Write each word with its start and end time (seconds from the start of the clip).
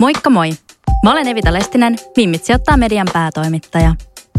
Moikka 0.00 0.30
moi! 0.30 0.50
Mä 1.04 1.12
olen 1.12 1.28
Evita 1.28 1.52
Lestinen, 1.52 1.96
Mimmit 2.16 2.44
sijoittaa 2.44 2.76
median 2.76 3.06
päätoimittaja. 3.12 3.94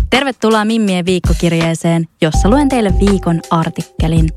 Tervetuloa 0.09 0.65
Mimmien 0.65 1.05
viikkokirjeeseen, 1.05 2.07
jossa 2.21 2.49
luen 2.49 2.69
teille 2.69 2.93
viikon 2.99 3.39
artikkelin. 3.49 4.29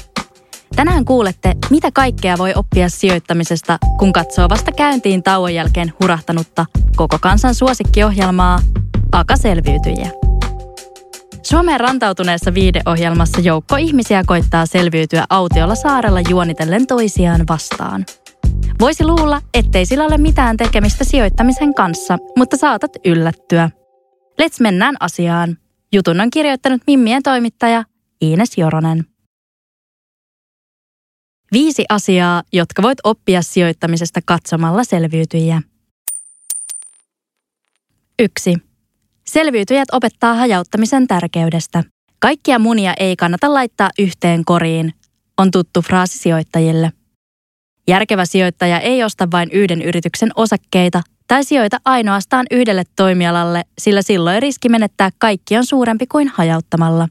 Tänään 0.76 1.04
kuulette, 1.04 1.54
mitä 1.70 1.90
kaikkea 1.94 2.38
voi 2.38 2.52
oppia 2.56 2.88
sijoittamisesta, 2.88 3.78
kun 3.98 4.12
katsoo 4.12 4.48
vasta 4.48 4.72
käyntiin 4.72 5.22
tauon 5.22 5.54
jälkeen 5.54 5.92
hurahtanutta 6.00 6.66
koko 6.96 7.18
kansan 7.20 7.54
suosikkiohjelmaa 7.54 8.60
Aka 9.12 9.36
selviytyjiä. 9.36 10.10
Suomeen 11.42 11.80
rantautuneessa 11.80 12.54
viideohjelmassa 12.54 13.40
joukko 13.40 13.76
ihmisiä 13.76 14.22
koittaa 14.26 14.66
selviytyä 14.66 15.24
autiolla 15.30 15.74
saarella 15.74 16.20
juonitellen 16.20 16.86
toisiaan 16.86 17.44
vastaan. 17.48 18.04
Voisi 18.80 19.04
luulla, 19.04 19.40
ettei 19.54 19.86
sillä 19.86 20.04
ole 20.04 20.18
mitään 20.18 20.56
tekemistä 20.56 21.04
sijoittamisen 21.04 21.74
kanssa, 21.74 22.18
mutta 22.36 22.56
saatat 22.56 22.92
yllättyä. 23.04 23.70
Let's 24.42 24.56
mennään 24.60 24.96
asiaan. 25.00 25.58
Jutun 25.92 26.20
on 26.20 26.30
kirjoittanut 26.30 26.82
Mimmien 26.86 27.22
toimittaja 27.22 27.84
Iines 28.22 28.58
Joronen. 28.58 29.04
Viisi 31.52 31.84
asiaa, 31.88 32.42
jotka 32.52 32.82
voit 32.82 32.98
oppia 33.04 33.42
sijoittamisesta 33.42 34.20
katsomalla 34.24 34.84
selviytyjiä. 34.84 35.62
1. 38.18 38.56
Selviytyjät 39.26 39.88
opettaa 39.92 40.34
hajauttamisen 40.34 41.06
tärkeydestä. 41.06 41.84
Kaikkia 42.18 42.58
munia 42.58 42.94
ei 43.00 43.16
kannata 43.16 43.54
laittaa 43.54 43.90
yhteen 43.98 44.44
koriin, 44.44 44.94
on 45.38 45.50
tuttu 45.50 45.82
fraasi 45.82 46.18
sijoittajille. 46.18 46.92
Järkevä 47.88 48.24
sijoittaja 48.24 48.80
ei 48.80 49.04
osta 49.04 49.28
vain 49.32 49.48
yhden 49.52 49.82
yrityksen 49.82 50.30
osakkeita 50.36 51.02
tai 51.28 51.44
sijoita 51.44 51.76
ainoastaan 51.84 52.46
yhdelle 52.50 52.82
toimialalle, 52.96 53.62
sillä 53.78 54.02
silloin 54.02 54.42
riski 54.42 54.68
menettää 54.68 55.10
kaikki 55.18 55.56
on 55.56 55.66
suurempi 55.66 56.06
kuin 56.06 56.28
hajauttamalla. 56.28 57.08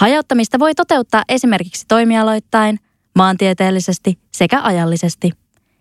Hajauttamista 0.00 0.58
voi 0.58 0.74
toteuttaa 0.74 1.24
esimerkiksi 1.28 1.84
toimialoittain, 1.88 2.78
maantieteellisesti 3.14 4.18
sekä 4.32 4.62
ajallisesti. 4.62 5.30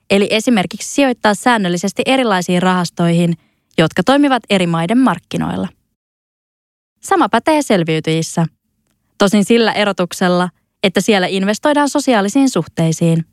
Eli 0.09 0.27
esimerkiksi 0.31 0.93
sijoittaa 0.93 1.33
säännöllisesti 1.33 2.01
erilaisiin 2.05 2.61
rahastoihin, 2.61 3.33
jotka 3.77 4.03
toimivat 4.03 4.43
eri 4.49 4.67
maiden 4.67 4.97
markkinoilla. 4.97 5.67
Sama 7.01 7.29
pätee 7.29 7.61
selviytyjissä. 7.61 8.45
Tosin 9.17 9.45
sillä 9.45 9.71
erotuksella, 9.71 10.49
että 10.83 11.01
siellä 11.01 11.27
investoidaan 11.27 11.89
sosiaalisiin 11.89 12.49
suhteisiin. 12.49 13.25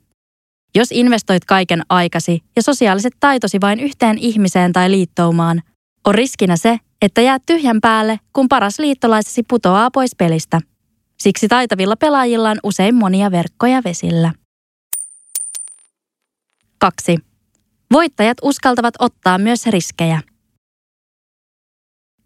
Jos 0.75 0.91
investoit 0.91 1.45
kaiken 1.45 1.81
aikasi 1.89 2.43
ja 2.55 2.61
sosiaaliset 2.61 3.13
taitosi 3.19 3.57
vain 3.61 3.79
yhteen 3.79 4.17
ihmiseen 4.17 4.73
tai 4.73 4.91
liittoumaan, 4.91 5.61
on 6.05 6.15
riskinä 6.15 6.57
se, 6.57 6.79
että 7.01 7.21
jäät 7.21 7.41
tyhjän 7.45 7.81
päälle, 7.81 8.19
kun 8.33 8.49
paras 8.49 8.79
liittolaisesi 8.79 9.43
putoaa 9.43 9.91
pois 9.91 10.15
pelistä– 10.15 10.61
Siksi 11.23 11.47
taitavilla 11.47 11.95
pelaajilla 11.95 12.49
on 12.49 12.57
usein 12.63 12.95
monia 12.95 13.31
verkkoja 13.31 13.81
vesillä. 13.85 14.33
2. 16.77 17.17
Voittajat 17.93 18.37
uskaltavat 18.41 18.93
ottaa 18.99 19.37
myös 19.37 19.65
riskejä. 19.65 20.21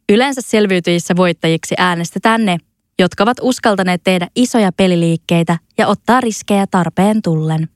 Yleensä 0.10 0.42
selviytyjissä 0.42 1.16
voittajiksi 1.16 1.76
äänestetään 1.78 2.46
ne, 2.46 2.58
jotka 3.00 3.24
ovat 3.24 3.38
uskaltaneet 3.42 4.02
tehdä 4.04 4.28
isoja 4.36 4.72
peliliikkeitä 4.72 5.58
ja 5.78 5.88
ottaa 5.88 6.22
riskejä 6.22 6.68
tarpeen 6.68 7.22
tullen. 7.22 7.70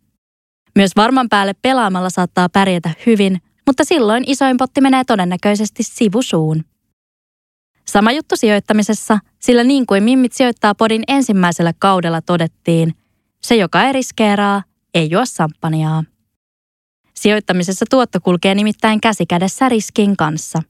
Myös 0.76 0.92
varman 0.96 1.30
päälle 1.30 1.54
pelaamalla 1.62 2.09
saattaa 2.09 2.50
pärjätä 2.50 2.90
hyvin, 3.06 3.42
mutta 3.68 3.84
silloin 3.84 4.24
isoin 4.28 4.58
potti 4.58 4.82
menee 4.82 5.04
todennäköisesti 5.04 5.84
sivusuun. 5.84 6.66
Sama 7.88 8.12
juttu 8.12 8.36
sijoittamisessa, 8.36 9.20
sillä 9.40 9.64
niin 9.64 9.86
kuin 9.86 10.04
Mimmit 10.04 10.34
sijoittaa 10.34 10.76
podin 10.76 11.04
ensimmäisellä 11.08 11.74
kaudella 11.80 12.22
todettiin, 12.22 12.94
se 13.42 13.56
joka 13.56 13.84
ei 13.84 13.94
riskeeraa, 13.94 14.64
ei 14.94 15.09
juo 15.09 15.26
samppaniaa. 15.26 16.04
Sijoittamisessa 17.14 17.86
tuotto 17.90 18.20
kulkee 18.22 18.56
nimittäin 18.56 19.02
käsikädessä 19.02 19.70
riskin 19.70 20.18
kanssa. 20.18 20.62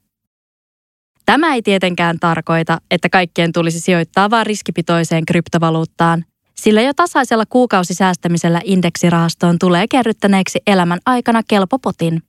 Tämä 1.26 1.56
ei 1.56 1.62
tietenkään 1.62 2.20
tarkoita, 2.20 2.82
että 2.92 3.10
kaikkien 3.10 3.52
tulisi 3.52 3.80
sijoittaa 3.80 4.30
vain 4.30 4.46
riskipitoiseen 4.46 5.26
kryptovaluuttaan, 5.26 6.26
sillä 6.62 6.82
jo 6.82 6.94
tasaisella 6.96 7.46
kuukausisäästämisellä 7.46 8.62
indeksirahastoon 8.64 9.60
tulee 9.60 9.86
kerryttäneeksi 9.92 10.60
elämän 10.68 11.00
aikana 11.06 11.42
kelpopotin. 11.48 12.24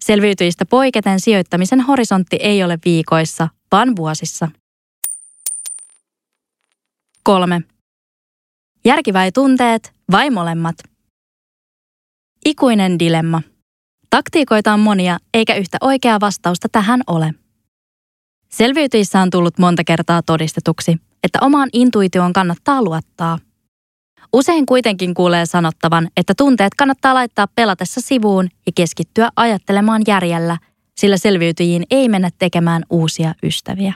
Selviytyjistä 0.00 0.66
poiketen 0.66 1.20
sijoittamisen 1.20 1.80
horisontti 1.80 2.36
ei 2.36 2.64
ole 2.64 2.78
viikoissa, 2.84 3.48
vaan 3.72 3.96
vuosissa. 3.96 4.48
3. 7.22 7.60
Järki 8.84 9.12
vai 9.12 9.32
tunteet 9.32 9.92
vai 10.10 10.30
molemmat? 10.30 10.76
Ikuinen 12.44 12.98
dilemma. 12.98 13.42
Taktiikoita 14.10 14.72
on 14.72 14.80
monia, 14.80 15.18
eikä 15.34 15.54
yhtä 15.54 15.78
oikeaa 15.80 16.20
vastausta 16.20 16.68
tähän 16.72 17.00
ole. 17.06 17.34
Selviytyissä 18.48 19.20
on 19.20 19.30
tullut 19.30 19.58
monta 19.58 19.84
kertaa 19.84 20.22
todistetuksi, 20.22 20.96
että 21.24 21.38
omaan 21.42 21.68
intuitioon 21.72 22.32
kannattaa 22.32 22.82
luottaa. 22.82 23.38
Usein 24.32 24.66
kuitenkin 24.66 25.14
kuulee 25.14 25.46
sanottavan, 25.46 26.08
että 26.16 26.34
tunteet 26.36 26.74
kannattaa 26.74 27.14
laittaa 27.14 27.46
pelatessa 27.54 28.00
sivuun 28.00 28.48
ja 28.66 28.72
keskittyä 28.74 29.30
ajattelemaan 29.36 30.02
järjellä– 30.06 30.58
sillä 30.96 31.16
selviytyjiin 31.16 31.84
ei 31.90 32.08
mennä 32.08 32.30
tekemään 32.38 32.82
uusia 32.90 33.34
ystäviä. 33.42 33.92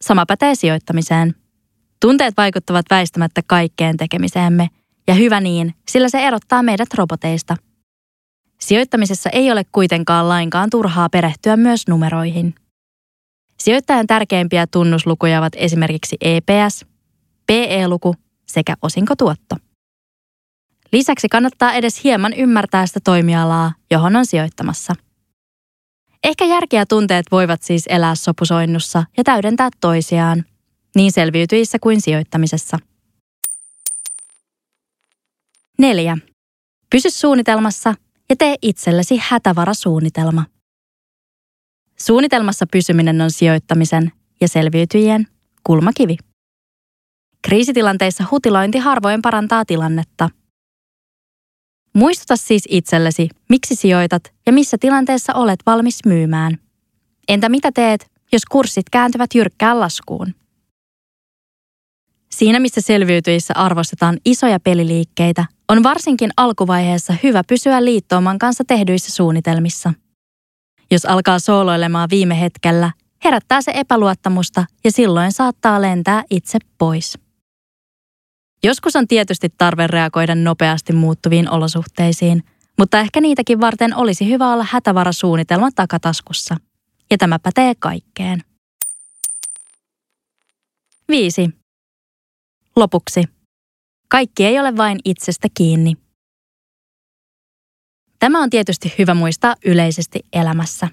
Sama 0.00 0.26
pätee 0.26 0.54
sijoittamiseen. 0.54 1.34
Tunteet 2.00 2.36
vaikuttavat 2.36 2.86
väistämättä 2.90 3.40
kaikkeen 3.46 3.96
tekemiseemme, 3.96 4.68
ja 5.06 5.14
hyvä 5.14 5.40
niin, 5.40 5.74
sillä 5.88 6.08
se 6.08 6.18
erottaa 6.18 6.62
meidät 6.62 6.94
roboteista. 6.94 7.56
Sijoittamisessa 8.60 9.30
ei 9.30 9.52
ole 9.52 9.64
kuitenkaan 9.72 10.28
lainkaan 10.28 10.70
turhaa 10.70 11.08
perehtyä 11.08 11.56
myös 11.56 11.88
numeroihin. 11.88 12.54
Sijoittajan 13.64 14.06
tärkeimpiä 14.06 14.66
tunnuslukuja 14.66 15.38
ovat 15.38 15.52
esimerkiksi 15.56 16.16
EPS, 16.20 16.84
PE-luku 17.46 18.14
sekä 18.46 18.74
osinkotuotto. 18.82 19.56
Lisäksi 20.92 21.28
kannattaa 21.28 21.72
edes 21.72 22.04
hieman 22.04 22.32
ymmärtää 22.32 22.86
sitä 22.86 23.00
toimialaa, 23.04 23.72
johon 23.90 24.16
on 24.16 24.26
sijoittamassa. 24.26 24.94
Ehkä 26.24 26.44
järki 26.44 26.76
ja 26.76 26.86
tunteet 26.86 27.26
voivat 27.30 27.62
siis 27.62 27.84
elää 27.88 28.14
sopusoinnussa 28.14 29.04
ja 29.16 29.24
täydentää 29.24 29.68
toisiaan, 29.80 30.44
niin 30.94 31.12
selviytyissä 31.12 31.78
kuin 31.78 32.00
sijoittamisessa. 32.00 32.78
4. 35.78 36.18
Pysy 36.90 37.10
suunnitelmassa 37.10 37.94
ja 38.28 38.36
tee 38.36 38.56
itsellesi 38.62 39.20
hätävarasuunnitelma. 39.22 40.44
Suunnitelmassa 41.98 42.66
pysyminen 42.72 43.20
on 43.20 43.30
sijoittamisen 43.30 44.12
ja 44.40 44.48
selviytyjien 44.48 45.26
kulmakivi. 45.64 46.16
Kriisitilanteissa 47.42 48.24
hutilointi 48.30 48.78
harvoin 48.78 49.22
parantaa 49.22 49.64
tilannetta– 49.64 50.30
Muistuta 51.96 52.36
siis 52.36 52.64
itsellesi, 52.68 53.28
miksi 53.48 53.74
sijoitat 53.74 54.32
ja 54.46 54.52
missä 54.52 54.76
tilanteessa 54.80 55.34
olet 55.34 55.60
valmis 55.66 55.98
myymään. 56.06 56.58
Entä 57.28 57.48
mitä 57.48 57.72
teet, 57.72 58.10
jos 58.32 58.44
kurssit 58.44 58.90
kääntyvät 58.90 59.34
jyrkkään 59.34 59.80
laskuun? 59.80 60.34
Siinä, 62.30 62.60
missä 62.60 62.80
selviytyissä 62.80 63.54
arvostetaan 63.56 64.18
isoja 64.24 64.60
peliliikkeitä, 64.60 65.44
on 65.68 65.82
varsinkin 65.82 66.30
alkuvaiheessa 66.36 67.14
hyvä 67.22 67.42
pysyä 67.48 67.84
liittouman 67.84 68.38
kanssa 68.38 68.64
tehdyissä 68.66 69.12
suunnitelmissa. 69.12 69.92
Jos 70.90 71.04
alkaa 71.04 71.38
sooloilemaan 71.38 72.10
viime 72.10 72.40
hetkellä, 72.40 72.90
herättää 73.24 73.62
se 73.62 73.72
epäluottamusta 73.74 74.64
ja 74.84 74.92
silloin 74.92 75.32
saattaa 75.32 75.82
lentää 75.82 76.24
itse 76.30 76.58
pois. 76.78 77.18
Joskus 78.62 78.96
on 78.96 79.08
tietysti 79.08 79.48
tarve 79.58 79.86
reagoida 79.86 80.34
nopeasti 80.34 80.92
muuttuviin 80.92 81.50
olosuhteisiin, 81.50 82.42
mutta 82.78 83.00
ehkä 83.00 83.20
niitäkin 83.20 83.60
varten 83.60 83.96
olisi 83.96 84.28
hyvä 84.28 84.52
olla 84.52 84.66
hätävarasuunnitelma 84.70 85.70
takataskussa. 85.74 86.56
Ja 87.10 87.18
tämä 87.18 87.38
pätee 87.38 87.72
kaikkeen. 87.78 88.44
5. 91.08 91.50
Lopuksi. 92.76 93.24
Kaikki 94.08 94.44
ei 94.44 94.60
ole 94.60 94.76
vain 94.76 94.98
itsestä 95.04 95.48
kiinni. 95.54 96.03
Tämä 98.24 98.42
on 98.42 98.50
tietysti 98.50 98.94
hyvä 98.98 99.14
muistaa 99.14 99.54
yleisesti 99.64 100.20
elämässä. 100.32 100.88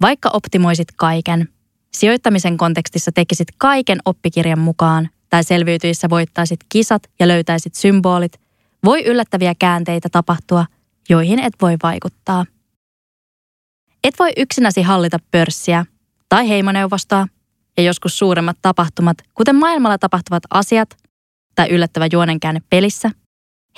Vaikka 0.00 0.30
optimoisit 0.32 0.88
kaiken, 0.96 1.48
sijoittamisen 1.92 2.56
kontekstissa 2.56 3.12
tekisit 3.12 3.48
kaiken 3.58 3.98
oppikirjan 4.04 4.58
mukaan 4.58 5.08
tai 5.30 5.44
selviytyissä 5.44 6.10
voittaisit 6.10 6.60
kisat 6.68 7.02
ja 7.20 7.28
löytäisit 7.28 7.74
symbolit, 7.74 8.40
voi 8.84 9.04
yllättäviä 9.04 9.54
käänteitä 9.58 10.08
tapahtua, 10.12 10.66
joihin 11.08 11.38
et 11.38 11.52
voi 11.62 11.76
vaikuttaa. 11.82 12.46
Et 14.04 14.14
voi 14.18 14.32
yksinäsi 14.36 14.82
hallita 14.82 15.18
pörssiä 15.30 15.86
tai 16.28 16.48
heimoneuvostoa 16.48 17.26
ja 17.76 17.82
joskus 17.82 18.18
suuremmat 18.18 18.56
tapahtumat, 18.62 19.16
kuten 19.34 19.56
maailmalla 19.56 19.98
tapahtuvat 19.98 20.42
asiat 20.50 20.96
tai 21.54 21.68
yllättävä 21.70 22.06
juonenkäänne 22.12 22.60
pelissä, 22.70 23.10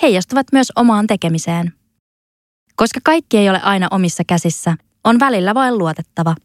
heijastuvat 0.01 0.47
myös 0.51 0.71
omaan 0.75 1.07
tekemiseen. 1.07 1.84
Koska 2.75 2.99
kaikki 3.03 3.37
ei 3.37 3.49
ole 3.49 3.61
aina 3.61 3.87
omissa 3.91 4.23
käsissä, 4.27 4.75
on 5.03 5.19
välillä 5.19 5.53
vain 5.53 5.77
luotettava. 5.77 6.35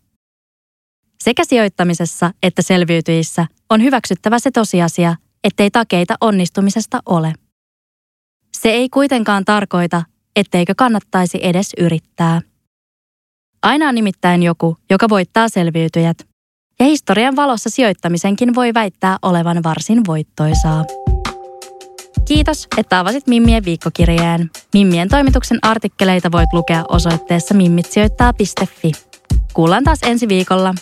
Sekä 1.25 1.44
sijoittamisessa 1.44 2.31
että 2.43 2.62
selviytyissä 2.62 3.47
on 3.71 3.82
hyväksyttävä 3.82 4.38
se 4.38 4.50
tosiasia, 4.50 5.17
ettei 5.44 5.71
takeita 5.71 6.15
onnistumisesta 6.21 7.00
ole. 7.06 7.32
Se 8.56 8.69
ei 8.71 8.88
kuitenkaan 8.88 9.44
tarkoita, 9.44 10.03
etteikö 10.37 10.75
kannattaisi 10.77 11.38
edes 11.43 11.73
yrittää. 11.79 12.41
Aina 13.62 13.88
on 13.88 13.94
nimittäin 13.94 14.43
joku, 14.43 14.77
joka 14.91 15.09
voittaa 15.09 15.49
selviytyjät, 15.49 16.27
ja 16.81 16.87
historian 16.87 17.37
valossa 17.37 17.71
sijoittamisenkin 17.71 18.55
voi 18.55 18.75
väittää 18.75 19.19
olevan 19.23 19.62
varsin 19.62 20.06
voittoisaa. 20.06 20.85
Kiitos, 22.31 22.69
että 22.77 23.00
avasit 23.00 23.27
Mimmien 23.27 23.65
viikkokirjeen. 23.65 24.50
Mimmien 24.75 25.09
toimituksen 25.09 25.59
artikkeleita 25.62 26.32
voit 26.32 26.53
lukea 26.53 26.85
osoitteessa 26.88 27.55
mimmitsijoittaa.fi. 27.55 28.93
Kuullaan 29.53 29.85
taas 29.85 29.99
ensi 30.03 30.29
viikolla. 30.29 30.75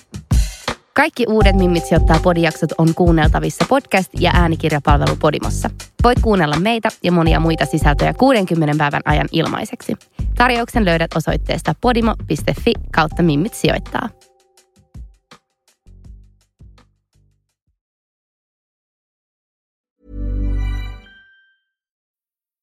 Kaikki 0.94 1.26
uudet 1.28 1.56
Mimmit 1.56 1.84
sijoittaa 1.84 2.20
podijaksot 2.22 2.70
on 2.78 2.94
kuunneltavissa 2.94 3.64
podcast- 3.64 4.20
ja 4.20 4.30
äänikirjapalvelu 4.34 5.16
Podimossa. 5.16 5.70
Voit 6.02 6.18
kuunnella 6.22 6.56
meitä 6.56 6.88
ja 7.02 7.12
monia 7.12 7.40
muita 7.40 7.66
sisältöjä 7.66 8.14
60 8.14 8.78
päivän 8.78 9.02
ajan 9.04 9.28
ilmaiseksi. 9.32 9.94
Tarjouksen 10.34 10.84
löydät 10.84 11.10
osoitteesta 11.16 11.74
podimo.fi 11.80 12.72
kautta 12.92 13.22
Mimmit 13.22 13.54
sijoittaa. 13.54 14.08